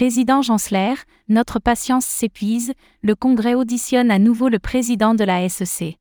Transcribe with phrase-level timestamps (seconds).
[0.00, 0.94] Président Gensler,
[1.28, 5.98] notre patience s'épuise, le Congrès auditionne à nouveau le président de la SEC.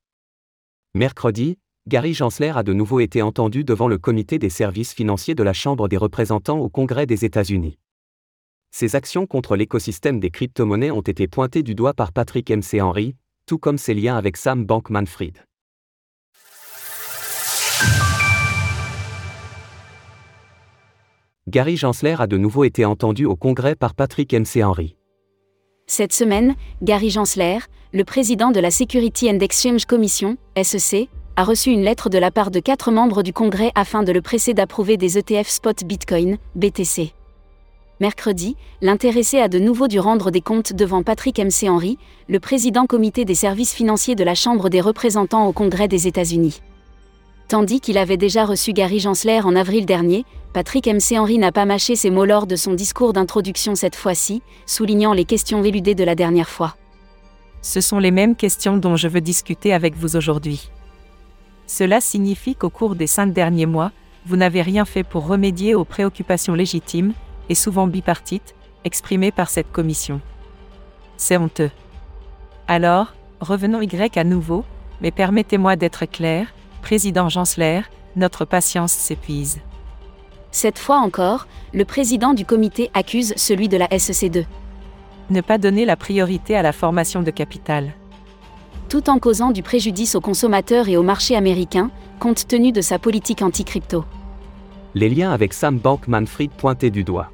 [0.93, 5.43] Mercredi, Gary Gensler a de nouveau été entendu devant le comité des services financiers de
[5.43, 7.77] la Chambre des représentants au Congrès des États-Unis.
[8.71, 13.17] Ses actions contre l'écosystème des crypto-monnaies ont été pointées du doigt par Patrick MC Henry,
[13.47, 15.43] tout comme ses liens avec Sam Bankman-Fried.
[21.49, 24.95] Gary Gensler a de nouveau été entendu au Congrès par Patrick MC Henry.
[25.87, 27.57] Cette semaine, Gary Gensler,
[27.91, 32.29] le président de la Security and Exchange Commission, SEC, a reçu une lettre de la
[32.29, 36.37] part de quatre membres du Congrès afin de le presser d'approuver des ETF spot Bitcoin,
[36.53, 37.13] BTC.
[37.99, 42.85] Mercredi, l'intéressé a de nouveau dû rendre des comptes devant Patrick MC Henry, le président
[42.85, 46.61] comité des services financiers de la Chambre des représentants au Congrès des États-Unis.
[47.49, 51.65] Tandis qu'il avait déjà reçu Gary Gensler en avril dernier, Patrick MC Henry n'a pas
[51.65, 56.03] mâché ses mots lors de son discours d'introduction cette fois-ci, soulignant les questions éludées de
[56.03, 56.75] la dernière fois.
[57.63, 60.69] Ce sont les mêmes questions dont je veux discuter avec vous aujourd'hui.
[61.65, 63.91] Cela signifie qu'au cours des cinq derniers mois,
[64.27, 67.13] vous n'avez rien fait pour remédier aux préoccupations légitimes,
[67.49, 68.53] et souvent bipartites,
[68.83, 70.21] exprimées par cette commission.
[71.17, 71.71] C'est honteux.
[72.67, 74.65] Alors, revenons Y à nouveau,
[75.01, 77.81] mais permettez-moi d'être clair, Président Gensler,
[78.15, 79.59] notre patience s'épuise.
[80.51, 84.45] Cette fois encore, le président du comité accuse celui de la SEC2.
[85.29, 87.93] Ne pas donner la priorité à la formation de capital.
[88.89, 92.97] Tout en causant du préjudice aux consommateurs et au marché américain, compte tenu de sa
[92.97, 94.03] politique anti-crypto.
[94.95, 97.29] Les liens avec Sam Bankman-Fried pointés du doigt.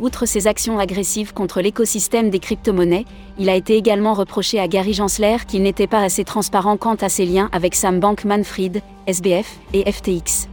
[0.00, 3.04] Outre ses actions agressives contre l'écosystème des crypto-monnaies,
[3.38, 7.08] il a été également reproché à Gary Gensler qu'il n'était pas assez transparent quant à
[7.08, 10.48] ses liens avec Sam Bankman-Fried, SBF et FTX.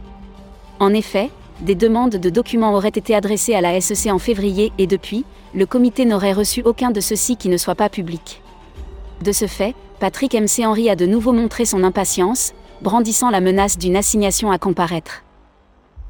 [0.78, 4.86] En effet, des demandes de documents auraient été adressées à la SEC en février et
[4.86, 8.42] depuis, le comité n'aurait reçu aucun de ceux-ci qui ne soit pas public.
[9.22, 13.78] De ce fait, Patrick MC Henry a de nouveau montré son impatience, brandissant la menace
[13.78, 15.22] d'une assignation à comparaître.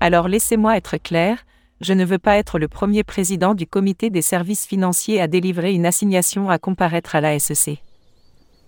[0.00, 1.44] Alors laissez-moi être clair,
[1.82, 5.72] je ne veux pas être le premier président du comité des services financiers à délivrer
[5.72, 7.78] une assignation à comparaître à la SEC.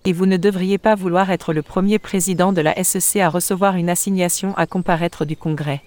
[0.04, 3.76] Et vous ne devriez pas vouloir être le premier président de la SEC à recevoir
[3.76, 5.80] une assignation à comparaître du Congrès.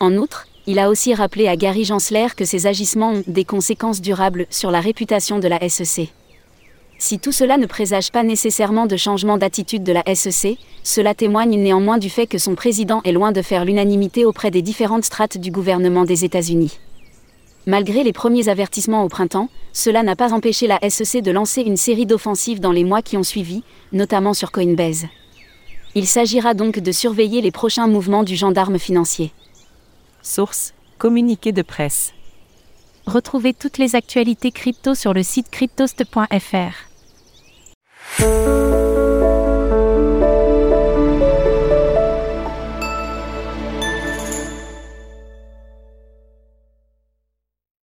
[0.00, 4.00] En outre, il a aussi rappelé à Gary Gensler que ces agissements ont des conséquences
[4.00, 6.08] durables sur la réputation de la SEC.
[7.00, 11.58] Si tout cela ne présage pas nécessairement de changement d'attitude de la SEC, cela témoigne
[11.58, 15.38] néanmoins du fait que son président est loin de faire l'unanimité auprès des différentes strates
[15.38, 16.78] du gouvernement des États-Unis.
[17.64, 21.78] Malgré les premiers avertissements au printemps, cela n'a pas empêché la SEC de lancer une
[21.78, 23.62] série d'offensives dans les mois qui ont suivi,
[23.92, 25.06] notamment sur Coinbase.
[25.94, 29.32] Il s'agira donc de surveiller les prochains mouvements du gendarme financier.
[30.20, 32.12] Source Communiqué de presse.
[33.06, 36.89] Retrouvez toutes les actualités crypto sur le site cryptost.fr.
[38.20, 38.69] Música